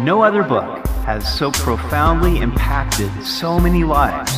No 0.00 0.22
other 0.22 0.44
book 0.44 0.86
has 1.06 1.26
so 1.36 1.50
profoundly 1.50 2.38
impacted 2.38 3.10
so 3.24 3.58
many 3.58 3.82
lives 3.82 4.32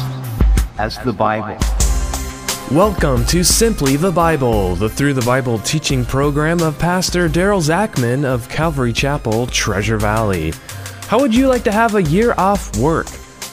as 0.78 0.96
the 1.00 1.12
Bible. 1.12 1.58
Welcome 2.74 3.26
to 3.26 3.44
Simply 3.44 3.96
the 3.96 4.10
Bible, 4.10 4.74
the 4.74 4.88
Through 4.88 5.12
the 5.12 5.26
Bible 5.26 5.58
teaching 5.58 6.02
program 6.06 6.62
of 6.62 6.78
Pastor 6.78 7.28
Daryl 7.28 7.60
Zachman 7.60 8.24
of 8.24 8.48
Calvary 8.48 8.94
Chapel, 8.94 9.48
Treasure 9.48 9.98
Valley. 9.98 10.54
How 11.08 11.20
would 11.20 11.34
you 11.34 11.46
like 11.46 11.64
to 11.64 11.72
have 11.72 11.94
a 11.94 12.04
year 12.04 12.32
off 12.38 12.74
work? 12.78 13.08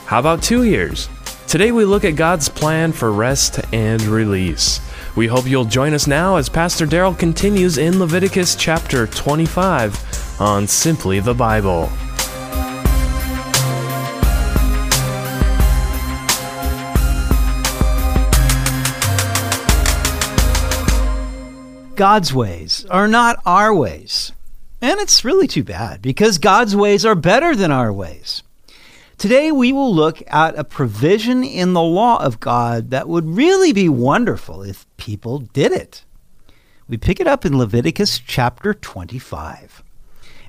How 0.06 0.20
about 0.20 0.42
two 0.42 0.64
years? 0.64 1.10
Today 1.46 1.74
we 1.74 1.84
look 1.84 2.06
at 2.06 2.16
God's 2.16 2.48
plan 2.48 2.94
for 2.94 3.12
rest 3.12 3.60
and 3.74 4.02
release. 4.04 4.80
We 5.18 5.28
hope 5.28 5.46
you'll 5.46 5.66
join 5.66 5.94
us 5.94 6.08
now 6.08 6.38
as 6.38 6.48
Pastor 6.48 6.86
Daryl 6.86 7.18
continues 7.20 7.78
in 7.78 8.00
Leviticus 8.00 8.56
chapter 8.56 9.08
25 9.08 10.40
on 10.40 10.68
Simply 10.68 11.20
the 11.20 11.34
Bible. 11.34 11.90
God's 21.98 22.32
ways 22.32 22.86
are 22.92 23.08
not 23.08 23.42
our 23.44 23.74
ways. 23.74 24.32
And 24.84 25.00
it's 25.00 25.26
really 25.26 25.48
too 25.48 25.64
bad 25.64 26.00
because 26.00 26.38
God's 26.38 26.76
ways 26.76 27.04
are 27.04 27.16
better 27.16 27.56
than 27.56 27.72
our 27.72 27.92
ways. 27.92 28.44
Today 29.18 29.52
we 29.52 29.74
will 29.74 29.92
look 29.92 30.22
at 30.28 30.60
a 30.60 30.64
provision 30.64 31.44
in 31.44 31.74
the 31.74 31.82
law 31.82 32.24
of 32.24 32.40
God 32.40 32.92
that 32.92 33.10
would 33.10 33.26
really 33.26 33.74
be 33.74 33.90
wonderful 33.90 34.62
if 34.62 34.86
people 34.98 35.40
did 35.40 35.72
it. 35.72 36.06
We 36.88 36.98
pick 36.98 37.20
it 37.20 37.26
up 37.26 37.46
in 37.46 37.58
Leviticus 37.58 38.20
chapter 38.20 38.76
25. 38.76 39.82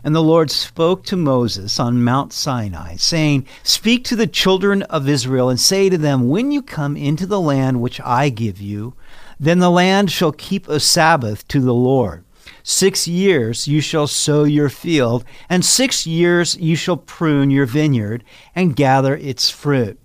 And 0.05 0.15
the 0.15 0.23
Lord 0.23 0.51
spoke 0.51 1.03
to 1.05 1.17
Moses 1.17 1.81
on 1.81 2.05
Mount 2.05 2.35
Sinai, 2.35 2.97
saying, 2.97 3.47
Speak 3.63 4.05
to 4.05 4.17
the 4.17 4.27
children 4.27 4.83
of 4.83 5.09
Israel 5.09 5.49
and 5.49 5.59
say 5.59 5.89
to 5.89 5.97
them, 5.97 6.29
When 6.29 6.53
you 6.53 6.61
come 6.61 6.95
into 6.95 7.27
the 7.27 7.41
land 7.41 7.81
which 7.81 8.03
I 8.03 8.29
give 8.29 8.61
you, 8.61 8.93
then 9.41 9.59
the 9.59 9.71
land 9.71 10.11
shall 10.11 10.33
keep 10.33 10.69
a 10.69 10.81
Sabbath 10.81 11.47
to 11.49 11.61
the 11.61 11.75
Lord. 11.75 12.25
Six 12.63 13.09
years 13.09 13.67
you 13.67 13.81
shall 13.81 14.07
sow 14.07 14.45
your 14.45 14.69
field, 14.69 15.25
and 15.49 15.65
six 15.65 16.07
years 16.07 16.57
you 16.57 16.77
shall 16.77 16.97
prune 16.97 17.51
your 17.51 17.67
vineyard 17.67 18.25
and 18.55 18.77
gather 18.77 19.17
its 19.17 19.49
fruit. 19.49 19.99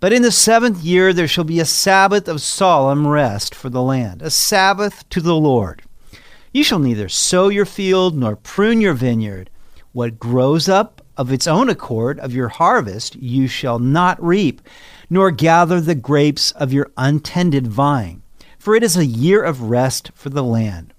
But 0.00 0.12
in 0.12 0.22
the 0.22 0.32
seventh 0.32 0.82
year 0.82 1.12
there 1.12 1.28
shall 1.28 1.44
be 1.44 1.60
a 1.60 1.64
Sabbath 1.64 2.26
of 2.26 2.40
solemn 2.40 3.06
rest 3.06 3.54
for 3.54 3.68
the 3.68 3.82
land, 3.82 4.22
a 4.22 4.30
Sabbath 4.30 5.08
to 5.10 5.20
the 5.20 5.34
Lord. 5.34 5.82
You 6.52 6.64
shall 6.64 6.78
neither 6.78 7.08
sow 7.08 7.48
your 7.48 7.66
field 7.66 8.16
nor 8.16 8.34
prune 8.34 8.80
your 8.80 8.94
vineyard. 8.94 9.50
What 9.92 10.18
grows 10.18 10.68
up 10.68 11.02
of 11.16 11.30
its 11.30 11.46
own 11.46 11.68
accord 11.68 12.18
of 12.18 12.32
your 12.32 12.48
harvest 12.48 13.14
you 13.16 13.46
shall 13.46 13.78
not 13.78 14.22
reap, 14.22 14.62
nor 15.10 15.30
gather 15.30 15.80
the 15.80 15.94
grapes 15.94 16.50
of 16.52 16.72
your 16.72 16.90
untended 16.96 17.66
vine, 17.66 18.22
for 18.60 18.76
it 18.76 18.84
is 18.84 18.96
a 18.96 19.04
year 19.04 19.42
of 19.42 19.62
rest 19.62 20.12
for 20.14 20.28
the 20.28 20.44
land. 20.44 20.92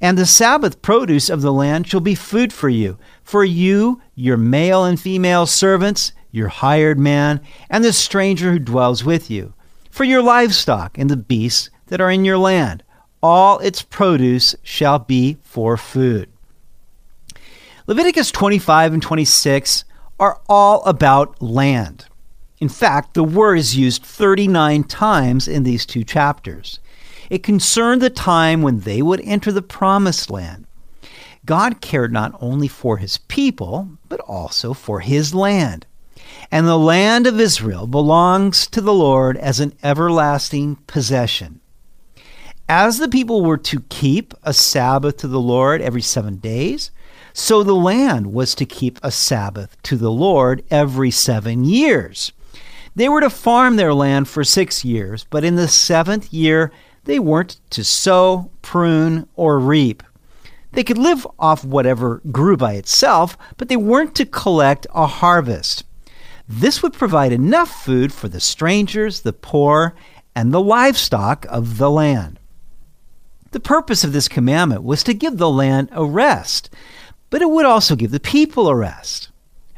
And 0.00 0.18
the 0.18 0.26
Sabbath 0.26 0.82
produce 0.82 1.30
of 1.30 1.40
the 1.42 1.52
land 1.52 1.88
shall 1.88 2.00
be 2.00 2.14
food 2.14 2.52
for 2.52 2.68
you, 2.68 2.98
for 3.22 3.42
you, 3.42 4.02
your 4.14 4.36
male 4.36 4.84
and 4.84 5.00
female 5.00 5.46
servants, 5.46 6.12
your 6.30 6.48
hired 6.48 6.98
man, 6.98 7.40
and 7.70 7.82
the 7.82 7.92
stranger 7.92 8.52
who 8.52 8.58
dwells 8.58 9.02
with 9.02 9.30
you, 9.30 9.54
for 9.90 10.04
your 10.04 10.22
livestock 10.22 10.98
and 10.98 11.08
the 11.08 11.16
beasts 11.16 11.70
that 11.86 12.02
are 12.02 12.10
in 12.10 12.24
your 12.24 12.38
land 12.38 12.84
all 13.22 13.58
its 13.60 13.80
produce 13.80 14.54
shall 14.62 14.98
be 14.98 15.38
for 15.40 15.78
food. 15.78 16.28
Leviticus 17.86 18.30
25 18.30 18.92
and 18.92 19.02
26 19.02 19.86
are 20.20 20.42
all 20.46 20.84
about 20.84 21.40
land. 21.40 22.04
In 22.60 22.68
fact, 22.68 23.14
the 23.14 23.24
word 23.24 23.58
is 23.58 23.76
used 23.76 24.04
39 24.04 24.84
times 24.84 25.48
in 25.48 25.64
these 25.64 25.84
two 25.84 26.04
chapters. 26.04 26.78
It 27.28 27.42
concerned 27.42 28.00
the 28.00 28.10
time 28.10 28.62
when 28.62 28.80
they 28.80 29.02
would 29.02 29.20
enter 29.22 29.50
the 29.50 29.62
promised 29.62 30.30
land. 30.30 30.66
God 31.44 31.80
cared 31.80 32.12
not 32.12 32.36
only 32.40 32.68
for 32.68 32.98
his 32.98 33.18
people, 33.18 33.88
but 34.08 34.20
also 34.20 34.72
for 34.72 35.00
his 35.00 35.34
land. 35.34 35.84
And 36.50 36.66
the 36.66 36.78
land 36.78 37.26
of 37.26 37.40
Israel 37.40 37.86
belongs 37.86 38.66
to 38.68 38.80
the 38.80 38.94
Lord 38.94 39.36
as 39.36 39.60
an 39.60 39.74
everlasting 39.82 40.76
possession. 40.86 41.60
As 42.68 42.98
the 42.98 43.08
people 43.08 43.42
were 43.44 43.58
to 43.58 43.80
keep 43.90 44.32
a 44.42 44.54
Sabbath 44.54 45.18
to 45.18 45.28
the 45.28 45.40
Lord 45.40 45.82
every 45.82 46.00
seven 46.00 46.36
days, 46.36 46.90
so 47.34 47.62
the 47.62 47.74
land 47.74 48.32
was 48.32 48.54
to 48.54 48.64
keep 48.64 48.98
a 49.02 49.10
Sabbath 49.10 49.76
to 49.82 49.96
the 49.96 50.10
Lord 50.10 50.64
every 50.70 51.10
seven 51.10 51.64
years. 51.64 52.32
They 52.96 53.08
were 53.08 53.20
to 53.20 53.30
farm 53.30 53.76
their 53.76 53.92
land 53.92 54.28
for 54.28 54.44
six 54.44 54.84
years, 54.84 55.26
but 55.30 55.44
in 55.44 55.56
the 55.56 55.68
seventh 55.68 56.32
year 56.32 56.70
they 57.04 57.18
weren't 57.18 57.58
to 57.70 57.84
sow, 57.84 58.50
prune, 58.62 59.28
or 59.34 59.58
reap. 59.58 60.02
They 60.72 60.84
could 60.84 60.98
live 60.98 61.26
off 61.38 61.64
whatever 61.64 62.20
grew 62.30 62.56
by 62.56 62.74
itself, 62.74 63.36
but 63.56 63.68
they 63.68 63.76
weren't 63.76 64.14
to 64.16 64.26
collect 64.26 64.86
a 64.94 65.06
harvest. 65.06 65.84
This 66.48 66.82
would 66.82 66.92
provide 66.92 67.32
enough 67.32 67.84
food 67.84 68.12
for 68.12 68.28
the 68.28 68.40
strangers, 68.40 69.20
the 69.20 69.32
poor, 69.32 69.94
and 70.34 70.52
the 70.52 70.60
livestock 70.60 71.46
of 71.48 71.78
the 71.78 71.90
land. 71.90 72.38
The 73.52 73.60
purpose 73.60 74.02
of 74.02 74.12
this 74.12 74.28
commandment 74.28 74.82
was 74.82 75.04
to 75.04 75.14
give 75.14 75.38
the 75.38 75.50
land 75.50 75.88
a 75.92 76.04
rest, 76.04 76.70
but 77.30 77.40
it 77.40 77.50
would 77.50 77.64
also 77.64 77.94
give 77.94 78.10
the 78.10 78.20
people 78.20 78.68
a 78.68 78.74
rest. 78.74 79.30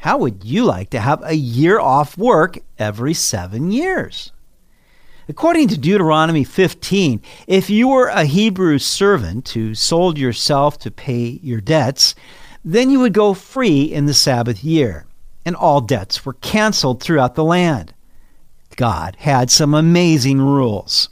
How 0.06 0.18
would 0.18 0.44
you 0.44 0.64
like 0.64 0.90
to 0.90 1.00
have 1.00 1.20
a 1.24 1.34
year 1.34 1.80
off 1.80 2.16
work 2.16 2.60
every 2.78 3.12
seven 3.12 3.72
years? 3.72 4.30
According 5.28 5.66
to 5.66 5.76
Deuteronomy 5.76 6.44
15, 6.44 7.20
if 7.48 7.68
you 7.68 7.88
were 7.88 8.06
a 8.06 8.24
Hebrew 8.24 8.78
servant 8.78 9.48
who 9.48 9.74
sold 9.74 10.16
yourself 10.16 10.78
to 10.78 10.92
pay 10.92 11.40
your 11.42 11.60
debts, 11.60 12.14
then 12.64 12.88
you 12.88 13.00
would 13.00 13.14
go 13.14 13.34
free 13.34 13.82
in 13.82 14.06
the 14.06 14.14
Sabbath 14.14 14.62
year, 14.62 15.06
and 15.44 15.56
all 15.56 15.80
debts 15.80 16.24
were 16.24 16.34
canceled 16.34 17.02
throughout 17.02 17.34
the 17.34 17.42
land. 17.42 17.92
God 18.76 19.16
had 19.18 19.50
some 19.50 19.74
amazing 19.74 20.40
rules. 20.40 21.08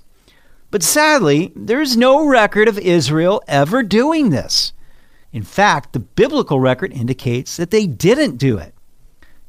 But 0.70 0.84
sadly, 0.84 1.52
there 1.56 1.80
is 1.80 1.96
no 1.96 2.24
record 2.28 2.68
of 2.68 2.78
Israel 2.78 3.42
ever 3.48 3.82
doing 3.82 4.30
this. 4.30 4.72
In 5.32 5.42
fact, 5.42 5.94
the 5.94 5.98
biblical 5.98 6.60
record 6.60 6.92
indicates 6.92 7.56
that 7.56 7.72
they 7.72 7.88
didn't 7.88 8.36
do 8.36 8.56
it. 8.56 8.73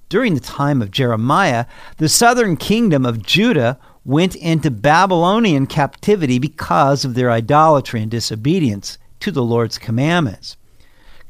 During 0.07 0.35
the 0.35 0.39
time 0.39 0.81
of 0.81 0.91
Jeremiah, 0.91 1.65
the 1.97 2.09
southern 2.09 2.57
kingdom 2.57 3.05
of 3.05 3.23
Judah 3.23 3.79
went 4.03 4.35
into 4.35 4.69
Babylonian 4.69 5.65
captivity 5.65 6.37
because 6.37 7.03
of 7.03 7.15
their 7.15 7.31
idolatry 7.31 8.01
and 8.01 8.11
disobedience 8.11 8.99
to 9.21 9.31
the 9.31 9.43
Lord's 9.43 9.79
commandments. 9.79 10.57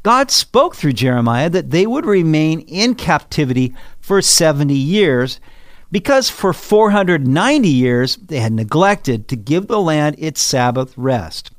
God 0.03 0.29
spoke 0.29 0.75
through 0.75 0.93
Jeremiah 0.93 1.49
that 1.49 1.71
they 1.71 1.87
would 1.87 2.05
remain 2.05 2.59
in 2.61 2.95
captivity 2.95 3.73
for 4.01 4.21
70 4.21 4.73
years 4.73 5.39
because 5.89 6.29
for 6.29 6.51
490 6.51 7.67
years 7.69 8.17
they 8.17 8.39
had 8.39 8.51
neglected 8.51 9.29
to 9.29 9.35
give 9.37 9.67
the 9.67 9.79
land 9.79 10.15
its 10.19 10.41
Sabbath 10.41 10.95
rest. 10.97 11.51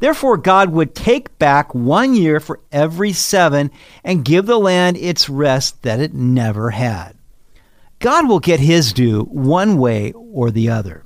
Therefore, 0.00 0.36
God 0.36 0.70
would 0.70 0.94
take 0.94 1.38
back 1.38 1.74
one 1.74 2.14
year 2.14 2.40
for 2.40 2.60
every 2.72 3.12
seven 3.12 3.70
and 4.02 4.24
give 4.24 4.46
the 4.46 4.58
land 4.58 4.96
its 4.96 5.28
rest 5.28 5.82
that 5.82 6.00
it 6.00 6.12
never 6.12 6.70
had. 6.70 7.16
God 8.00 8.26
will 8.26 8.40
get 8.40 8.60
his 8.60 8.94
due 8.94 9.24
one 9.24 9.76
way 9.76 10.12
or 10.12 10.50
the 10.50 10.70
other. 10.70 11.04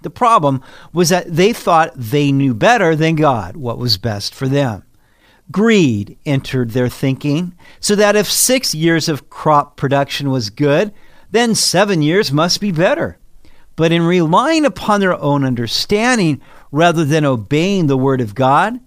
The 0.00 0.10
problem 0.10 0.62
was 0.92 1.10
that 1.10 1.32
they 1.32 1.52
thought 1.52 1.92
they 1.94 2.32
knew 2.32 2.54
better 2.54 2.96
than 2.96 3.14
God 3.14 3.56
what 3.56 3.78
was 3.78 3.98
best 3.98 4.34
for 4.34 4.48
them. 4.48 4.82
Greed 5.50 6.16
entered 6.24 6.70
their 6.70 6.88
thinking, 6.88 7.54
so 7.78 7.94
that 7.94 8.16
if 8.16 8.30
six 8.30 8.74
years 8.74 9.08
of 9.08 9.28
crop 9.28 9.76
production 9.76 10.30
was 10.30 10.48
good, 10.48 10.92
then 11.30 11.54
seven 11.54 12.00
years 12.00 12.32
must 12.32 12.60
be 12.60 12.72
better. 12.72 13.18
But 13.76 13.92
in 13.92 14.02
relying 14.02 14.64
upon 14.64 15.00
their 15.00 15.18
own 15.20 15.44
understanding 15.44 16.40
rather 16.70 17.04
than 17.04 17.24
obeying 17.24 17.86
the 17.86 17.96
Word 17.96 18.20
of 18.20 18.34
God, 18.34 18.80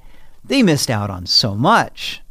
they 0.43 0.61
missed 0.61 0.89
out 0.89 1.09
on 1.09 1.25
so 1.25 1.55
much. 1.55 2.21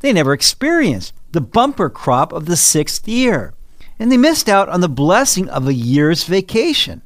They 0.00 0.12
never 0.12 0.32
experienced 0.32 1.14
the 1.32 1.40
bumper 1.40 1.88
crop 1.88 2.32
of 2.32 2.46
the 2.46 2.56
sixth 2.56 3.08
year, 3.08 3.54
and 3.98 4.12
they 4.12 4.16
missed 4.16 4.48
out 4.48 4.68
on 4.68 4.80
the 4.80 4.88
blessing 4.88 5.48
of 5.48 5.66
a 5.66 5.74
year's 5.74 6.24
vacation. 6.24 7.02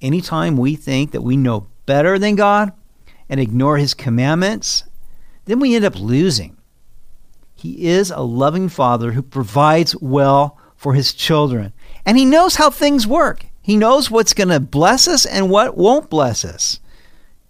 Anytime 0.00 0.56
we 0.56 0.74
think 0.74 1.12
that 1.12 1.22
we 1.22 1.36
know 1.36 1.66
better 1.86 2.18
than 2.18 2.34
God 2.34 2.72
and 3.28 3.38
ignore 3.38 3.76
His 3.76 3.94
commandments, 3.94 4.84
then 5.44 5.60
we 5.60 5.74
end 5.74 5.84
up 5.84 5.98
losing. 5.98 6.56
He 7.54 7.86
is 7.86 8.10
a 8.10 8.22
loving 8.22 8.68
Father 8.68 9.12
who 9.12 9.22
provides 9.22 9.94
well 10.00 10.58
for 10.82 10.94
his 10.94 11.12
children. 11.12 11.72
And 12.04 12.18
he 12.18 12.24
knows 12.24 12.56
how 12.56 12.70
things 12.70 13.06
work. 13.06 13.46
He 13.62 13.76
knows 13.76 14.10
what's 14.10 14.34
going 14.34 14.48
to 14.48 14.60
bless 14.60 15.06
us 15.06 15.24
and 15.24 15.48
what 15.50 15.76
won't 15.76 16.10
bless 16.10 16.44
us. 16.44 16.80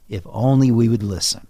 If 0.09 0.23
only 0.27 0.71
we 0.71 0.89
would 0.89 1.03
listen. 1.03 1.47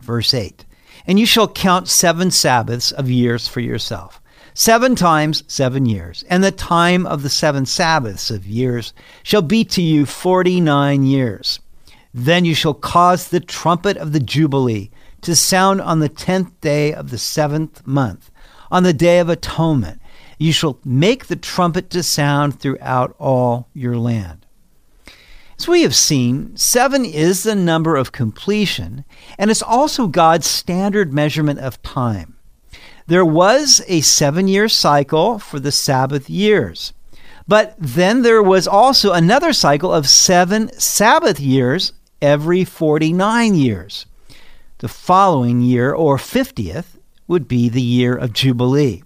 Verse 0.00 0.32
8 0.32 0.64
and 1.06 1.18
you 1.18 1.26
shall 1.26 1.48
count 1.48 1.88
seven 1.88 2.30
Sabbaths 2.30 2.92
of 2.92 3.10
years 3.10 3.48
for 3.48 3.60
yourself. 3.60 4.20
Seven 4.52 4.94
times 4.94 5.44
seven 5.46 5.86
years, 5.86 6.24
and 6.28 6.42
the 6.42 6.50
time 6.50 7.06
of 7.06 7.22
the 7.22 7.30
seven 7.30 7.64
Sabbaths 7.64 8.30
of 8.30 8.46
years 8.46 8.92
shall 9.22 9.42
be 9.42 9.64
to 9.64 9.80
you 9.80 10.04
forty 10.04 10.60
nine 10.60 11.04
years. 11.04 11.60
Then 12.12 12.44
you 12.44 12.54
shall 12.54 12.74
cause 12.74 13.28
the 13.28 13.40
trumpet 13.40 13.96
of 13.96 14.12
the 14.12 14.20
Jubilee 14.20 14.90
to 15.22 15.36
sound 15.36 15.80
on 15.80 16.00
the 16.00 16.08
tenth 16.08 16.60
day 16.60 16.92
of 16.92 17.10
the 17.10 17.18
seventh 17.18 17.86
month, 17.86 18.30
on 18.70 18.82
the 18.82 18.92
day 18.92 19.20
of 19.20 19.28
atonement. 19.28 20.00
You 20.40 20.54
shall 20.54 20.78
make 20.86 21.26
the 21.26 21.36
trumpet 21.36 21.90
to 21.90 22.02
sound 22.02 22.58
throughout 22.58 23.14
all 23.18 23.68
your 23.74 23.98
land. 23.98 24.46
As 25.58 25.68
we 25.68 25.82
have 25.82 25.94
seen, 25.94 26.56
seven 26.56 27.04
is 27.04 27.42
the 27.42 27.54
number 27.54 27.94
of 27.94 28.10
completion, 28.10 29.04
and 29.38 29.50
it's 29.50 29.60
also 29.60 30.06
God's 30.06 30.46
standard 30.46 31.12
measurement 31.12 31.58
of 31.58 31.82
time. 31.82 32.38
There 33.06 33.24
was 33.24 33.82
a 33.86 34.00
seven 34.00 34.48
year 34.48 34.70
cycle 34.70 35.38
for 35.38 35.60
the 35.60 35.70
Sabbath 35.70 36.30
years, 36.30 36.94
but 37.46 37.74
then 37.78 38.22
there 38.22 38.42
was 38.42 38.66
also 38.66 39.12
another 39.12 39.52
cycle 39.52 39.92
of 39.92 40.08
seven 40.08 40.72
Sabbath 40.80 41.38
years 41.38 41.92
every 42.22 42.64
49 42.64 43.54
years. 43.54 44.06
The 44.78 44.88
following 44.88 45.60
year, 45.60 45.92
or 45.92 46.16
50th, 46.16 46.96
would 47.28 47.46
be 47.46 47.68
the 47.68 47.82
year 47.82 48.16
of 48.16 48.32
Jubilee. 48.32 49.02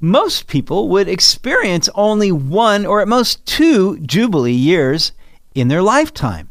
Most 0.00 0.46
people 0.46 0.88
would 0.90 1.08
experience 1.08 1.88
only 1.92 2.30
one 2.30 2.86
or 2.86 3.00
at 3.00 3.08
most 3.08 3.44
two 3.46 3.98
Jubilee 3.98 4.52
years 4.52 5.10
in 5.56 5.66
their 5.66 5.82
lifetime, 5.82 6.50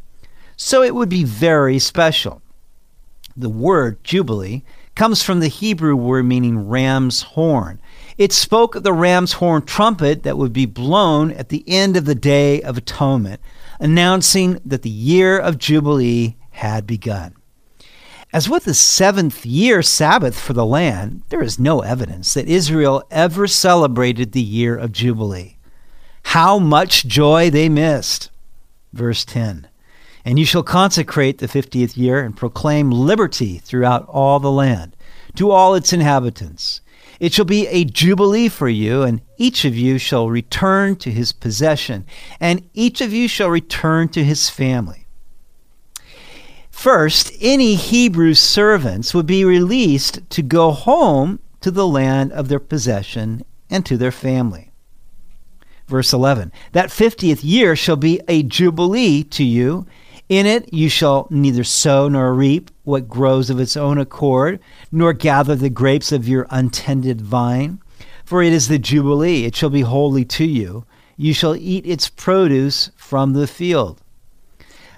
so 0.58 0.84
it 0.84 0.94
would 0.94 1.08
be 1.08 1.24
very 1.24 1.80
special. 1.80 2.42
The 3.38 3.50
word 3.50 4.04
Jubilee 4.04 4.64
comes 4.96 5.24
from 5.24 5.40
the 5.40 5.48
Hebrew 5.48 5.96
word 5.96 6.26
meaning 6.26 6.68
ram's 6.68 7.22
horn. 7.22 7.80
It 8.18 8.34
spoke 8.34 8.76
of 8.76 8.84
the 8.84 8.92
ram's 8.92 9.34
horn 9.34 9.62
trumpet 9.62 10.24
that 10.24 10.38
would 10.38 10.52
be 10.52 10.66
blown 10.66 11.32
at 11.32 11.48
the 11.48 11.64
end 11.68 11.96
of 11.96 12.04
the 12.04 12.16
Day 12.16 12.62
of 12.62 12.78
Atonement, 12.78 13.40
announcing 13.80 14.60
that 14.66 14.82
the 14.82 14.90
year 14.90 15.40
of 15.40 15.58
Jubilee 15.58 16.36
had 16.52 16.86
begun. 16.86 17.37
As 18.38 18.48
with 18.48 18.66
the 18.66 18.76
seventh 18.76 19.48
year 19.48 19.82
Sabbath 19.82 20.40
for 20.40 20.54
the 20.54 20.64
land, 20.64 21.24
there 21.30 21.42
is 21.42 21.58
no 21.58 21.80
evidence 21.80 22.36
that 22.36 22.48
Israel 22.48 23.02
ever 23.10 23.48
celebrated 23.48 24.32
the 24.32 24.44
year 24.44 24.78
of 24.78 24.92
Jubilee. 24.92 25.58
How 26.22 26.60
much 26.60 27.08
joy 27.08 27.50
they 27.50 27.68
missed! 27.68 28.30
Verse 28.94 29.26
10 29.26 29.68
And 30.24 30.38
you 30.38 30.46
shall 30.46 30.62
consecrate 30.62 31.40
the 31.40 31.48
fiftieth 31.48 31.98
year 31.98 32.20
and 32.20 32.38
proclaim 32.38 32.92
liberty 32.92 33.58
throughout 33.58 34.08
all 34.08 34.40
the 34.40 34.52
land, 34.52 34.96
to 35.34 35.50
all 35.50 35.74
its 35.74 35.92
inhabitants. 35.92 36.82
It 37.20 37.34
shall 37.34 37.44
be 37.44 37.66
a 37.70 37.86
jubilee 37.86 38.50
for 38.50 38.70
you, 38.70 39.02
and 39.02 39.22
each 39.38 39.66
of 39.66 39.76
you 39.76 39.98
shall 39.98 40.30
return 40.30 40.96
to 40.98 41.10
his 41.10 41.32
possession, 41.32 42.06
and 42.40 42.70
each 42.76 43.02
of 43.02 43.12
you 43.12 43.28
shall 43.28 43.50
return 43.50 44.10
to 44.10 44.24
his 44.24 44.48
family. 44.48 45.07
First, 46.78 47.34
any 47.42 47.74
Hebrew 47.74 48.36
servants 48.36 49.12
would 49.12 49.26
be 49.26 49.44
released 49.44 50.20
to 50.30 50.44
go 50.44 50.70
home 50.70 51.40
to 51.62 51.72
the 51.72 51.88
land 51.88 52.32
of 52.34 52.50
their 52.50 52.60
possession 52.60 53.44
and 53.68 53.84
to 53.88 53.98
their 53.98 54.12
family. 54.12 54.70
Verse 55.88 56.14
11 56.14 56.52
That 56.74 56.92
fiftieth 56.92 57.44
year 57.44 57.76
shall 57.76 57.96
be 57.96 58.22
a 58.28 58.44
jubilee 58.44 59.24
to 59.24 59.44
you. 59.44 59.88
In 60.30 60.46
it 60.46 60.72
you 60.72 60.88
shall 60.88 61.26
neither 61.32 61.64
sow 61.64 62.10
nor 62.10 62.32
reap 62.36 62.70
what 62.84 63.10
grows 63.10 63.50
of 63.50 63.60
its 63.60 63.76
own 63.76 63.98
accord, 63.98 64.60
nor 64.92 65.14
gather 65.14 65.56
the 65.56 65.72
grapes 65.72 66.12
of 66.12 66.28
your 66.28 66.46
untended 66.52 67.22
vine. 67.22 67.80
For 68.24 68.44
it 68.44 68.54
is 68.54 68.68
the 68.68 68.78
jubilee, 68.78 69.46
it 69.46 69.56
shall 69.56 69.72
be 69.72 69.82
holy 69.82 70.26
to 70.26 70.46
you. 70.46 70.86
You 71.18 71.34
shall 71.34 71.56
eat 71.56 71.88
its 71.88 72.08
produce 72.08 72.92
from 72.96 73.34
the 73.34 73.48
field. 73.48 74.00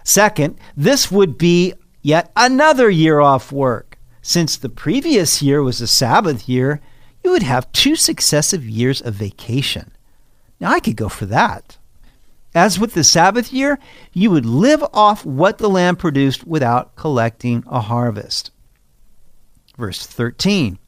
Second, 0.09 0.57
this 0.75 1.11
would 1.11 1.37
be 1.37 1.75
yet 2.01 2.31
another 2.35 2.89
year 2.89 3.19
off 3.19 3.51
work. 3.51 3.99
Since 4.23 4.57
the 4.57 4.67
previous 4.67 5.43
year 5.43 5.61
was 5.61 5.81
a 5.81 5.87
Sabbath 5.87 6.49
year, 6.49 6.81
you 7.23 7.29
would 7.29 7.43
have 7.43 7.71
two 7.73 7.95
successive 7.95 8.67
years 8.67 9.01
of 9.01 9.13
vacation. 9.13 9.91
Now, 10.59 10.71
I 10.71 10.79
could 10.79 10.95
go 10.95 11.09
for 11.09 11.27
that. 11.27 11.77
As 12.55 12.79
with 12.79 12.95
the 12.95 13.03
Sabbath 13.03 13.53
year, 13.53 13.77
you 14.11 14.31
would 14.31 14.47
live 14.47 14.83
off 14.93 15.27
what 15.27 15.59
the 15.59 15.69
land 15.69 15.99
produced 15.99 16.43
without 16.43 16.95
collecting 16.95 17.63
a 17.67 17.79
harvest. 17.79 18.49
Verse 19.77 20.07
13 20.07 20.79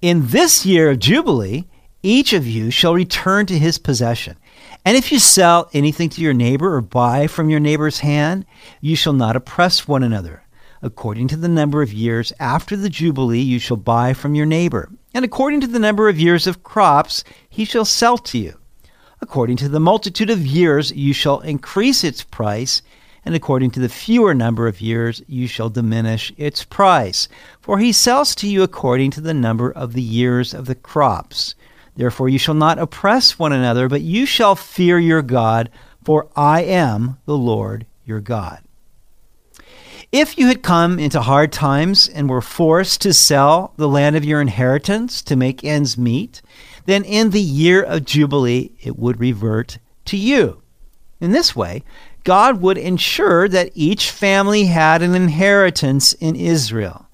In 0.00 0.28
this 0.28 0.64
year 0.64 0.92
of 0.92 1.00
Jubilee, 1.00 1.66
each 2.02 2.32
of 2.32 2.46
you 2.46 2.70
shall 2.70 2.94
return 2.94 3.44
to 3.44 3.58
his 3.58 3.76
possession. 3.76 4.38
And 4.84 4.96
if 4.96 5.12
you 5.12 5.18
sell 5.18 5.68
anything 5.74 6.08
to 6.10 6.22
your 6.22 6.32
neighbor 6.32 6.74
or 6.74 6.80
buy 6.80 7.26
from 7.26 7.50
your 7.50 7.60
neighbor's 7.60 8.00
hand, 8.00 8.46
you 8.80 8.96
shall 8.96 9.12
not 9.12 9.36
oppress 9.36 9.86
one 9.86 10.02
another. 10.02 10.42
According 10.82 11.28
to 11.28 11.36
the 11.36 11.48
number 11.48 11.82
of 11.82 11.92
years 11.92 12.32
after 12.40 12.74
the 12.76 12.88
Jubilee, 12.88 13.40
you 13.40 13.58
shall 13.58 13.76
buy 13.76 14.14
from 14.14 14.34
your 14.34 14.46
neighbor. 14.46 14.90
And 15.12 15.24
according 15.24 15.60
to 15.60 15.66
the 15.66 15.78
number 15.78 16.08
of 16.08 16.18
years 16.18 16.46
of 16.46 16.62
crops, 16.62 17.22
he 17.50 17.66
shall 17.66 17.84
sell 17.84 18.16
to 18.16 18.38
you. 18.38 18.54
According 19.20 19.58
to 19.58 19.68
the 19.68 19.80
multitude 19.80 20.30
of 20.30 20.46
years, 20.46 20.90
you 20.92 21.12
shall 21.12 21.40
increase 21.40 22.02
its 22.02 22.24
price. 22.24 22.80
And 23.22 23.34
according 23.34 23.72
to 23.72 23.80
the 23.80 23.90
fewer 23.90 24.32
number 24.34 24.66
of 24.66 24.80
years, 24.80 25.22
you 25.26 25.46
shall 25.46 25.68
diminish 25.68 26.32
its 26.38 26.64
price. 26.64 27.28
For 27.60 27.78
he 27.78 27.92
sells 27.92 28.34
to 28.36 28.48
you 28.48 28.62
according 28.62 29.10
to 29.10 29.20
the 29.20 29.34
number 29.34 29.70
of 29.70 29.92
the 29.92 30.02
years 30.02 30.54
of 30.54 30.64
the 30.64 30.74
crops. 30.74 31.54
Therefore, 31.96 32.28
you 32.28 32.38
shall 32.38 32.54
not 32.54 32.78
oppress 32.78 33.38
one 33.38 33.52
another, 33.52 33.88
but 33.88 34.00
you 34.00 34.26
shall 34.26 34.54
fear 34.54 34.98
your 34.98 35.22
God, 35.22 35.70
for 36.04 36.28
I 36.34 36.62
am 36.62 37.18
the 37.26 37.36
Lord 37.36 37.86
your 38.04 38.20
God. 38.20 38.62
If 40.12 40.36
you 40.36 40.48
had 40.48 40.62
come 40.62 40.98
into 40.98 41.20
hard 41.20 41.52
times 41.52 42.08
and 42.08 42.28
were 42.28 42.40
forced 42.40 43.00
to 43.02 43.14
sell 43.14 43.74
the 43.76 43.88
land 43.88 44.16
of 44.16 44.24
your 44.24 44.40
inheritance 44.40 45.22
to 45.22 45.36
make 45.36 45.62
ends 45.62 45.96
meet, 45.96 46.42
then 46.86 47.04
in 47.04 47.30
the 47.30 47.40
year 47.40 47.82
of 47.82 48.04
Jubilee 48.04 48.72
it 48.80 48.98
would 48.98 49.20
revert 49.20 49.78
to 50.06 50.16
you. 50.16 50.62
In 51.20 51.30
this 51.30 51.54
way, 51.54 51.84
God 52.24 52.60
would 52.60 52.78
ensure 52.78 53.48
that 53.48 53.70
each 53.74 54.10
family 54.10 54.64
had 54.64 55.00
an 55.02 55.14
inheritance 55.14 56.12
in 56.14 56.34
Israel. 56.34 57.06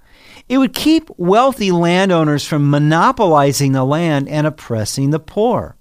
It 0.49 0.59
would 0.59 0.75
keep 0.75 1.11
wealthy 1.17 1.73
landowners 1.73 2.47
from 2.47 2.71
monopolizing 2.71 3.73
the 3.73 3.85
land 3.85 4.29
and 4.29 4.47
oppressing 4.47 5.11
the 5.11 5.19
poor. 5.19 5.77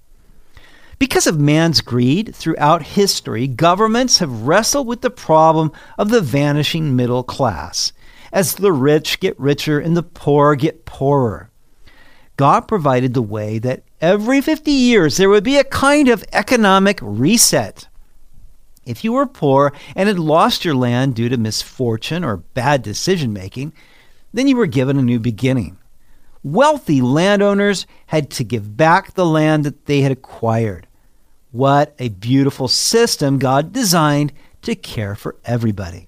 Because 0.98 1.28
of 1.28 1.40
man's 1.40 1.82
greed 1.82 2.34
throughout 2.34 2.82
history, 2.82 3.48
governments 3.48 4.20
have 4.20 4.48
wrestled 4.48 4.88
with 4.88 5.02
the 5.02 5.10
problem 5.10 5.72
of 5.98 6.10
the 6.10 6.22
vanishing 6.22 6.96
middle 6.96 7.24
class 7.24 7.92
as 8.32 8.56
the 8.56 8.72
rich 8.72 9.20
get 9.20 9.40
richer 9.40 9.80
and 9.80 9.96
the 9.96 10.04
poor 10.04 10.56
get 10.56 10.86
poorer. 10.86 11.50
God 12.38 12.62
provided 12.62 13.14
the 13.14 13.22
way 13.22 13.60
that 13.60 13.84
every 14.02 14.42
50 14.42 14.72
years 14.72 15.18
there 15.18 15.30
would 15.30 15.44
be 15.44 15.58
a 15.58 15.64
kind 15.64 16.10
of 16.10 16.26
economic 16.34 17.00
reset. 17.02 17.88
If 18.86 19.04
you 19.04 19.14
were 19.14 19.26
poor 19.26 19.74
and 19.96 20.08
had 20.08 20.20
lost 20.20 20.66
your 20.66 20.76
land 20.76 21.16
due 21.16 21.30
to 21.30 21.38
misfortune 21.38 22.24
or 22.24 22.38
bad 22.38 22.82
decision 22.82 23.32
making, 23.34 23.74
then 24.36 24.48
you 24.48 24.56
were 24.56 24.68
given 24.68 24.98
a 24.98 25.02
new 25.02 25.20
beginning 25.20 25.78
wealthy 26.46 27.02
landowners 27.02 27.88
had 28.06 28.30
to 28.30 28.44
give 28.44 28.78
back 28.78 29.14
the 29.14 29.26
land 29.26 29.64
that 29.66 29.88
they 29.88 30.02
had 30.02 30.12
acquired. 30.12 30.88
What 31.52 31.96
a 31.98 32.10
beautiful 32.10 32.68
system 32.68 33.40
God 33.40 33.74
designed 33.74 34.32
to 34.62 34.76
care 34.76 35.16
for 35.16 35.38
everybody. 35.44 36.08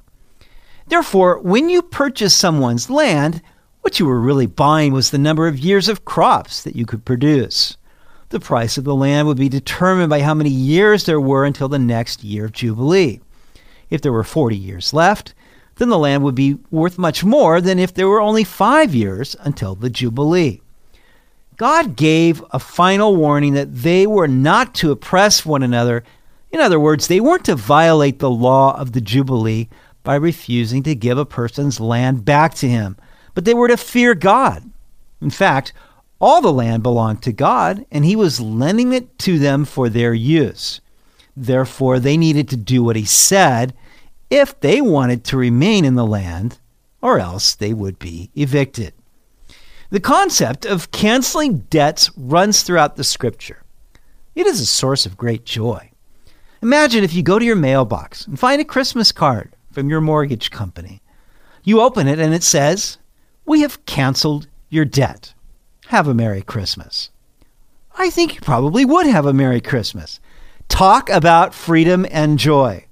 Therefore, 0.86 1.40
when 1.40 1.70
you 1.70 1.82
purchase 1.82 2.36
someone's 2.36 2.90
land, 2.90 3.42
what 3.82 4.00
you 4.00 4.06
were 4.06 4.22
really 4.22 4.46
buying 4.46 4.94
was 4.94 5.10
the 5.10 5.18
number 5.18 5.48
of 5.48 5.58
years 5.58 5.90
of 5.90 6.06
crops 6.06 6.62
that 6.62 6.76
you 6.76 6.86
could 6.86 7.04
produce. 7.04 7.76
The 8.30 8.40
price 8.40 8.78
of 8.78 8.84
the 8.84 8.96
land 8.96 9.28
would 9.28 9.38
be 9.38 9.50
determined 9.50 10.10
by 10.10 10.22
how 10.22 10.36
many 10.36 10.50
years 10.52 11.06
there 11.06 11.20
were 11.20 11.46
until 11.46 11.68
the 11.68 11.80
next 11.80 12.24
year 12.24 12.46
of 12.46 12.52
Jubilee. 12.52 13.22
If 13.90 14.02
there 14.02 14.14
were 14.14 14.24
40 14.24 14.56
years 14.56 14.94
left, 14.94 15.34
then 15.78 15.90
the 15.90 15.98
land 15.98 16.24
would 16.24 16.36
be 16.36 16.58
worth 16.72 16.98
much 16.98 17.24
more 17.24 17.62
than 17.62 17.80
if 17.80 17.94
there 17.94 18.08
were 18.08 18.22
only 18.22 18.44
five 18.44 18.94
years 18.96 19.36
until 19.40 19.76
the 19.76 19.90
Jubilee. 19.90 20.62
God 21.56 21.96
gave 21.96 22.44
a 22.52 22.60
final 22.60 23.16
warning 23.16 23.54
that 23.54 23.74
they 23.74 24.06
were 24.06 24.28
not 24.28 24.76
to 24.76 24.92
oppress 24.92 25.46
one 25.46 25.64
another. 25.64 26.04
In 26.52 26.60
other 26.60 26.80
words, 26.80 27.08
they 27.08 27.20
weren't 27.20 27.46
to 27.46 27.56
violate 27.56 28.20
the 28.20 28.30
law 28.30 28.80
of 28.80 28.92
the 28.92 29.02
Jubilee 29.02 29.70
by 30.04 30.16
refusing 30.16 30.84
to 30.84 30.96
give 30.96 31.18
a 31.18 31.26
person's 31.26 31.80
land 31.80 32.24
back 32.24 32.54
to 32.56 32.70
him, 32.70 32.96
but 33.34 33.46
they 33.46 33.54
were 33.54 33.68
to 33.68 33.78
fear 33.78 34.14
God. 34.14 34.64
In 35.20 35.32
fact, 35.32 35.74
all 36.20 36.42
the 36.42 36.54
land 36.54 36.84
belonged 36.84 37.22
to 37.24 37.34
God, 37.34 37.86
and 37.92 38.06
he 38.06 38.16
was 38.16 38.40
lending 38.40 38.94
it 38.94 39.18
to 39.20 39.38
them 39.38 39.66
for 39.66 39.90
their 39.90 40.14
use. 40.14 40.80
Therefore, 41.36 42.00
they 42.00 42.18
needed 42.18 42.50
to 42.50 42.58
do 42.58 42.84
what 42.84 42.96
he 42.96 43.06
said 43.06 43.74
if 44.30 44.60
they 44.60 44.82
wanted 44.82 45.24
to 45.26 45.38
remain 45.38 45.86
in 45.86 45.96
the 45.96 46.06
land, 46.06 46.60
or 47.02 47.20
else 47.20 47.56
they 47.56 47.74
would 47.74 48.00
be 48.00 48.30
evicted. 48.36 48.94
The 49.90 50.00
concept 50.00 50.66
of 50.66 50.92
canceling 50.92 51.60
debts 51.70 52.12
runs 52.18 52.62
throughout 52.62 52.98
the 52.98 53.04
scripture. 53.04 53.64
It 54.36 54.46
is 54.46 54.60
a 54.60 54.66
source 54.66 55.06
of 55.06 55.18
great 55.18 55.46
joy. 55.46 55.92
Imagine 56.62 57.04
if 57.04 57.14
you 57.14 57.24
go 57.24 57.40
to 57.40 57.46
your 57.46 57.56
mailbox 57.56 58.28
and 58.28 58.40
find 58.40 58.60
a 58.60 58.66
Christmas 58.66 59.12
card 59.12 59.54
from 59.72 59.90
your 59.90 60.02
mortgage 60.02 60.52
company. 60.52 61.02
You 61.64 61.82
open 61.82 62.08
it 62.08 62.20
and 62.20 62.34
it 62.34 62.44
says, 62.44 62.98
We 63.46 63.62
have 63.62 63.86
canceled 63.86 64.48
your 64.70 64.86
debt. 64.86 65.34
Have 65.88 66.08
a 66.08 66.14
Merry 66.14 66.42
Christmas. 66.42 67.12
I 67.98 68.10
think 68.10 68.36
you 68.36 68.42
probably 68.42 68.84
would 68.84 69.06
have 69.06 69.26
a 69.26 69.34
Merry 69.34 69.62
Christmas. 69.62 70.20
Talk 70.68 71.10
about 71.10 71.54
freedom 71.54 72.06
and 72.12 72.38
joy. 72.38 72.87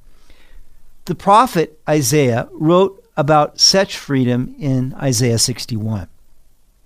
The 1.05 1.13
prophet 1.13 1.79
Isaiah 1.88 2.50
wrote 2.51 3.05
about 3.15 3.59
such 3.59 3.95
freedom 3.95 4.55
in 4.57 4.95
Isaiah 4.95 5.38
61. 5.38 6.07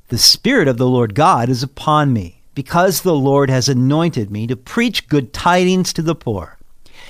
The 0.09 0.17
Spirit 0.17 0.67
of 0.67 0.75
the 0.75 0.89
Lord 0.89 1.15
God 1.15 1.47
is 1.47 1.63
upon 1.63 2.11
me, 2.11 2.41
because 2.53 3.01
the 3.01 3.15
Lord 3.15 3.49
has 3.49 3.69
anointed 3.69 4.29
me 4.29 4.45
to 4.47 4.57
preach 4.57 5.07
good 5.07 5.31
tidings 5.31 5.93
to 5.93 6.01
the 6.01 6.15
poor. 6.15 6.57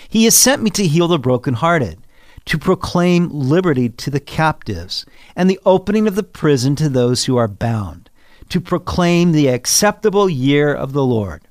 He 0.07 0.25
has 0.25 0.35
sent 0.35 0.61
me 0.61 0.69
to 0.69 0.85
heal 0.85 1.07
the 1.07 1.17
brokenhearted, 1.17 1.97
to 2.45 2.59
proclaim 2.59 3.31
liberty 3.31 3.89
to 3.89 4.11
the 4.11 4.19
captives, 4.19 5.03
and 5.35 5.49
the 5.49 5.59
opening 5.65 6.07
of 6.07 6.13
the 6.13 6.21
prison 6.21 6.75
to 6.75 6.89
those 6.89 7.25
who 7.25 7.37
are 7.37 7.47
bound, 7.47 8.11
to 8.49 8.61
proclaim 8.61 9.31
the 9.31 9.47
acceptable 9.47 10.29
year 10.29 10.71
of 10.71 10.93
the 10.93 11.03
Lord. 11.03 11.41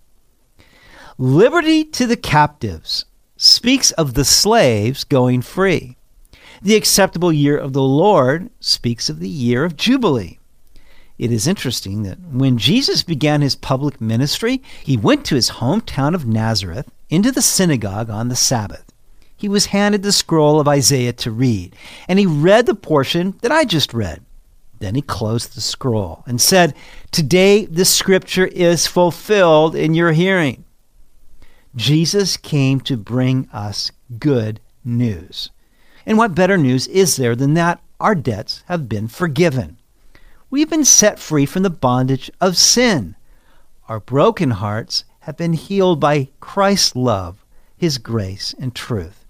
Liberty 1.19 1.83
to 1.83 2.07
the 2.07 2.17
captives 2.17 3.05
speaks 3.39 3.93
of 3.93 4.15
the 4.15 4.25
slaves 4.25 5.05
going 5.05 5.41
free. 5.41 5.97
The 6.61 6.75
acceptable 6.75 7.33
year 7.33 7.57
of 7.57 7.73
the 7.73 7.83
Lord 7.83 8.51
speaks 8.59 9.09
of 9.09 9.21
the 9.21 9.29
year 9.29 9.65
of 9.65 9.77
Jubilee. 9.77 10.41
It 11.19 11.31
is 11.31 11.47
interesting 11.47 12.03
that 12.03 12.19
when 12.21 12.59
Jesus 12.59 13.05
began 13.05 13.41
his 13.41 13.55
public 13.55 14.01
ministry, 14.01 14.61
he 14.85 14.97
went 14.97 15.25
to 15.27 15.37
his 15.37 15.51
hometown 15.51 16.15
of 16.15 16.27
Nazareth 16.27 16.91
into 17.11 17.31
the 17.31 17.43
synagogue 17.43 18.11
on 18.11 18.29
the 18.29 18.37
Sabbath. 18.37 18.93
He 19.37 19.49
was 19.49 19.67
handed 19.67 20.03
the 20.03 20.13
scroll 20.13 20.59
of 20.59 20.67
Isaiah 20.67 21.13
to 21.15 21.31
read, 21.31 21.77
and 22.09 22.19
he 22.19 22.27
read 22.27 22.67
the 22.67 22.75
portion 22.75 23.39
that 23.43 23.53
I 23.53 23.65
just 23.65 23.95
read. 23.95 24.21
Then 24.81 24.97
he 24.97 25.03
closed 25.03 25.55
the 25.55 25.61
scroll 25.61 26.25
and 26.27 26.41
said, 26.41 26.75
Today 27.13 27.67
this 27.67 27.93
scripture 27.93 28.47
is 28.47 28.89
fulfilled 28.89 29.77
in 29.77 29.95
your 29.95 30.11
hearing. 30.11 30.65
Jesus 31.79 32.37
came 32.37 32.81
to 32.81 32.97
bring 32.97 33.49
us 33.53 33.93
good 34.19 34.59
news. 34.85 35.51
And 36.05 36.19
what 36.19 36.35
better 36.35 36.59
news 36.59 36.89
is 36.89 37.15
there 37.15 37.37
than 37.37 37.55
that 37.55 37.81
our 38.01 38.17
debts 38.17 38.65
have 38.67 38.89
been 38.89 39.07
forgiven? 39.07 39.79
We've 40.51 40.69
been 40.69 40.85
set 40.85 41.21
free 41.21 41.47
from 41.47 41.63
the 41.63 41.71
bondage 41.71 42.33
of 42.41 42.57
sin. 42.57 43.15
Our 43.89 44.01
broken 44.01 44.51
hearts 44.51 45.05
have 45.21 45.37
been 45.37 45.53
healed 45.53 46.01
by 46.01 46.31
Christ's 46.41 46.97
love, 46.97 47.45
his 47.77 47.99
grace, 47.99 48.57
and 48.59 48.75
truth. 48.75 49.25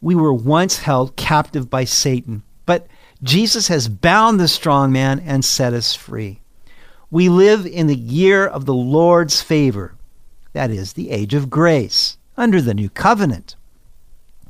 We 0.00 0.14
were 0.14 0.32
once 0.32 0.78
held 0.78 1.16
captive 1.16 1.68
by 1.68 1.84
Satan, 1.86 2.44
but 2.66 2.86
Jesus 3.20 3.66
has 3.66 3.88
bound 3.88 4.38
the 4.38 4.46
strong 4.46 4.92
man 4.92 5.18
and 5.18 5.44
set 5.44 5.72
us 5.72 5.92
free. 5.92 6.40
We 7.10 7.28
live 7.28 7.66
in 7.66 7.88
the 7.88 7.96
year 7.96 8.46
of 8.46 8.64
the 8.64 8.74
Lord's 8.74 9.42
favor, 9.42 9.93
that 10.54 10.70
is, 10.70 10.94
the 10.94 11.10
age 11.10 11.34
of 11.34 11.50
grace, 11.50 12.16
under 12.36 12.62
the 12.62 12.74
new 12.74 12.88
covenant. 12.88 13.54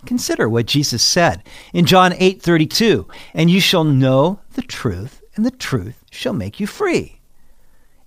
Consider 0.06 0.48
what 0.48 0.66
Jesus 0.66 1.02
said 1.02 1.42
in 1.72 1.86
John 1.86 2.12
8:32, 2.18 3.08
"And 3.34 3.50
you 3.50 3.60
shall 3.60 3.84
know 3.84 4.38
the 4.52 4.62
truth, 4.62 5.20
and 5.34 5.44
the 5.44 5.50
truth 5.50 6.04
shall 6.10 6.34
make 6.34 6.60
you 6.60 6.66
free." 6.66 7.20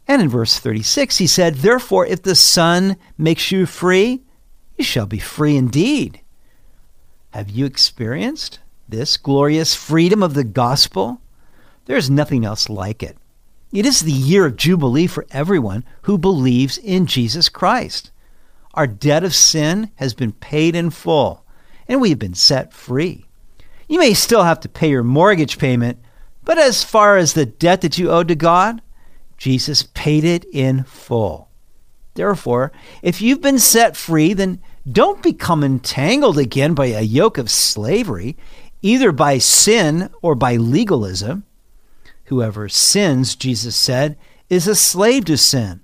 And 0.08 0.22
in 0.22 0.30
verse 0.30 0.58
36 0.58 1.18
he 1.18 1.28
said, 1.28 1.56
"Therefore 1.56 2.06
if 2.06 2.22
the 2.22 2.36
Son 2.36 2.96
makes 3.18 3.52
you 3.52 3.66
free, 3.66 4.22
you 4.78 4.86
shall 4.86 5.06
be 5.06 5.20
free 5.20 5.58
indeed." 5.58 6.22
Have 7.32 7.50
you 7.50 7.66
experienced 7.66 8.60
this 8.88 9.18
glorious 9.18 9.76
freedom 9.76 10.24
of 10.24 10.34
the 10.34 10.46
gospel? 10.46 11.20
There 11.86 11.98
is 11.98 12.10
nothing 12.10 12.46
else 12.46 12.70
like 12.70 13.04
it. 13.04 13.18
It 13.72 13.86
is 13.86 14.02
the 14.02 14.12
year 14.12 14.46
of 14.46 14.56
Jubilee 14.56 15.08
for 15.08 15.26
everyone 15.32 15.84
who 16.04 16.18
believes 16.18 16.78
in 16.78 17.06
Jesus 17.06 17.50
Christ. 17.50 18.12
Our 18.74 18.88
debt 18.88 19.24
of 19.24 19.36
sin 19.36 19.92
has 19.96 20.14
been 20.14 20.32
paid 20.32 20.76
in 20.76 20.90
full 20.90 21.44
and 21.88 22.02
we 22.02 22.10
have 22.10 22.20
been 22.20 22.34
set 22.34 22.74
free. 22.74 23.26
You 23.88 24.00
may 24.00 24.14
still 24.14 24.44
have 24.44 24.60
to 24.62 24.70
pay 24.70 24.90
your 24.90 25.04
mortgage 25.04 25.58
payment, 25.58 26.00
but 26.44 26.58
as 26.58 26.84
far 26.84 27.18
as 27.18 27.34
the 27.34 27.46
debt 27.46 27.82
that 27.82 27.98
you 27.98 28.12
owed 28.12 28.28
to 28.28 28.36
God, 28.36 28.82
Jesus 29.38 29.84
paid 29.94 30.24
it 30.24 30.46
in 30.52 30.84
full. 30.84 31.50
Therefore, 32.16 32.72
if 33.02 33.22
you've 33.22 33.42
been 33.42 33.60
set 33.60 33.96
free, 33.96 34.34
then 34.34 34.62
don't 34.90 35.22
become 35.22 35.64
entangled 35.64 36.38
again 36.38 36.74
by 36.74 36.88
a 36.88 37.02
yoke 37.02 37.38
of 37.38 37.52
slavery, 37.52 38.36
either 38.82 39.12
by 39.12 39.38
sin 39.38 40.10
or 40.22 40.34
by 40.36 40.56
legalism. 40.56 41.44
Whoever 42.28 42.68
sins, 42.68 43.36
Jesus 43.36 43.76
said, 43.76 44.18
is 44.50 44.68
a 44.68 44.76
slave 44.76 45.26
to 45.26 45.38
sin. 45.38 45.82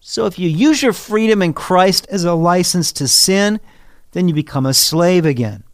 So 0.00 0.26
if 0.26 0.38
you 0.38 0.48
use 0.48 0.82
your 0.82 0.92
freedom 0.92 1.42
in 1.42 1.54
Christ 1.54 2.06
as 2.10 2.24
a 2.24 2.34
license 2.34 2.92
to 2.92 3.08
sin, 3.08 3.58
then 4.12 4.28
you 4.28 4.34
become 4.34 4.66
a 4.66 4.74
slave 4.74 5.24
again. 5.24 5.64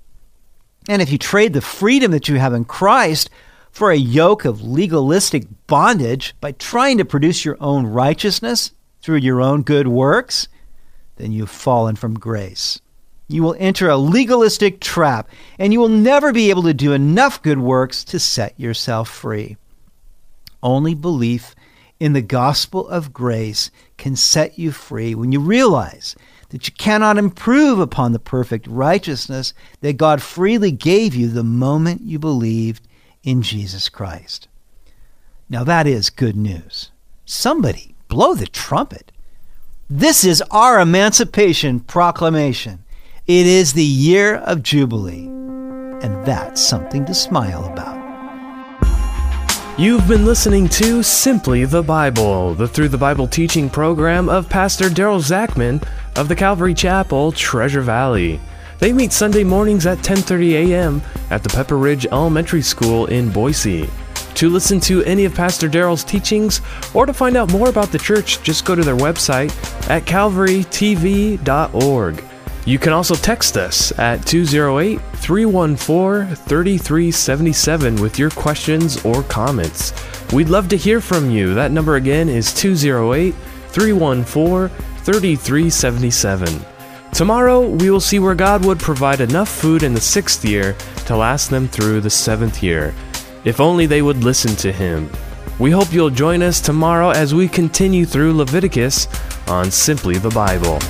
And 0.88 1.02
if 1.02 1.11
you 1.11 1.18
trade 1.18 1.52
the 1.52 1.61
freedom 1.61 2.11
that 2.12 2.28
you 2.28 2.37
have 2.37 2.52
in 2.52 2.64
Christ 2.64 3.28
for 3.73 3.90
a 3.90 3.97
yoke 3.97 4.44
of 4.44 4.62
legalistic 4.62 5.47
bondage 5.66 6.35
by 6.40 6.52
trying 6.52 6.99
to 6.99 7.04
produce 7.04 7.44
your 7.44 7.56
own 7.61 7.87
righteousness 7.87 8.73
through 9.02 9.16
your 9.16 9.40
own 9.40 9.62
good 9.62 9.88
works, 9.88 10.47
then 11.16 11.33
you've 11.33 11.50
fallen 11.50 11.97
from 11.97 12.18
grace. 12.18 12.80
You 13.26 13.42
will 13.42 13.56
enter 13.59 13.88
a 13.88 13.97
legalistic 13.97 14.80
trap, 14.80 15.28
and 15.59 15.73
you 15.73 15.80
will 15.80 15.88
never 15.88 16.33
be 16.33 16.50
able 16.50 16.62
to 16.64 16.75
do 16.75 16.92
enough 16.92 17.42
good 17.42 17.59
works 17.59 18.04
to 18.04 18.21
set 18.21 18.59
yourself 18.61 19.09
free. 19.09 19.56
Only 20.64 20.94
belief 20.94 21.54
in 22.00 22.14
the 22.14 22.23
gospel 22.23 22.88
of 22.88 23.12
grace 23.12 23.71
can 23.99 24.16
set 24.16 24.59
you 24.59 24.73
free 24.73 25.14
when 25.14 25.30
you 25.30 25.38
realize 25.38 26.16
that 26.49 26.66
you 26.66 26.75
cannot 26.78 27.18
improve 27.18 27.78
upon 27.78 28.12
the 28.12 28.18
perfect 28.18 28.66
righteousness 28.66 29.52
that 29.83 29.99
God 29.99 30.23
freely 30.23 30.73
gave 30.73 31.14
you 31.14 31.28
the 31.28 31.44
moment 31.44 32.00
you 32.00 32.18
believed 32.18 32.88
in 33.23 33.42
Jesus 33.42 33.88
Christ. 33.88 34.49
Now, 35.50 35.64
that 35.64 35.87
is 35.87 36.11
good 36.11 36.37
news. 36.37 36.90
Somebody 37.26 37.94
blow 38.09 38.35
the 38.35 38.47
trumpet. 38.47 39.12
This 39.90 40.25
is 40.25 40.42
our 40.50 40.80
emancipation 40.80 41.80
proclamation. 41.80 42.85
It 43.26 43.47
is 43.47 43.75
the 43.75 43.85
year 43.85 44.37
of 44.37 44.62
Jubilee, 44.62 45.26
and 45.26 46.25
that's 46.25 46.66
something 46.66 47.04
to 47.04 47.14
smile 47.14 47.64
about. 47.66 48.03
You've 49.76 50.07
been 50.07 50.25
listening 50.25 50.69
to 50.69 51.02
Simply 51.02 51.64
the 51.64 51.83
Bible, 51.83 52.54
the 52.54 52.69
Through 52.69 52.90
the 52.90 52.97
Bible 52.97 53.26
teaching 53.26 53.69
program 53.69 54.28
of 54.28 54.49
Pastor 54.49 54.85
Daryl 54.85 55.21
Zachman 55.21 55.83
of 56.14 56.28
the 56.28 56.37
Calvary 56.37 56.75
Chapel, 56.75 57.33
Treasure 57.33 57.81
Valley. 57.81 58.40
They 58.78 58.93
meet 58.93 59.12
Sunday 59.12 59.43
mornings 59.43 59.85
at 59.85 59.99
10:30 59.99 60.71
a.m. 60.71 61.02
at 61.31 61.43
the 61.43 61.49
Pepper 61.49 61.76
Ridge 61.76 62.07
Elementary 62.07 62.62
School 62.62 63.07
in 63.07 63.31
Boise. 63.31 63.90
To 64.35 64.49
listen 64.49 64.78
to 64.81 65.02
any 65.02 65.25
of 65.25 65.35
Pastor 65.35 65.69
Daryl's 65.69 66.04
teachings 66.04 66.61
or 66.95 67.04
to 67.04 67.12
find 67.12 67.37
out 67.37 67.50
more 67.50 67.69
about 67.69 67.90
the 67.90 67.99
church, 67.99 68.40
just 68.45 68.64
go 68.64 68.76
to 68.76 68.85
their 68.85 68.97
website 68.97 69.50
at 69.90 70.04
calvarytv.org. 70.04 72.25
You 72.66 72.78
can 72.78 72.94
also 72.94 73.14
text 73.14 73.59
us 73.59 73.97
at 73.99 74.25
208 74.25 74.99
314 75.16 76.35
3377 76.35 78.00
with 78.00 78.18
your 78.18 78.30
questions 78.30 79.04
or 79.04 79.23
comments. 79.25 79.92
We'd 80.33 80.49
love 80.49 80.68
to 80.71 80.76
hear 80.76 81.02
from 81.02 81.30
you. 81.30 81.52
That 81.52 81.73
number 81.73 81.97
again 81.97 82.30
is 82.30 82.54
208 82.54 83.35
314 83.68 84.68
3377. 85.04 86.64
Tomorrow, 87.12 87.68
we 87.68 87.90
will 87.90 88.00
see 88.00 88.18
where 88.18 88.35
God 88.35 88.64
would 88.64 88.80
provide 88.80 89.21
enough 89.21 89.49
food 89.50 89.83
in 89.83 89.92
the 89.92 90.00
sixth 90.00 90.44
year 90.44 90.75
to 91.06 91.16
last 91.16 91.50
them 91.50 91.68
through 91.68 92.00
the 92.00 92.11
seventh 92.11 92.62
year. 92.62 92.94
If 93.44 93.61
only 93.61 93.85
they 93.85 94.00
would 94.00 94.25
listen 94.25 94.56
to 94.56 94.73
Him. 94.73 95.11
We 95.59 95.71
hope 95.71 95.92
you'll 95.92 96.11
join 96.11 96.42
us 96.42 96.61
tomorrow 96.61 97.11
as 97.11 97.35
we 97.35 97.47
continue 97.47 98.06
through 98.06 98.33
Leviticus 98.33 99.06
on 99.47 99.71
Simply 99.71 100.16
the 100.16 100.30
Bible. 100.30 100.80